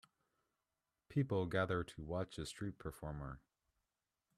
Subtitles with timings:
[1.09, 3.39] People gather to watch a street performer.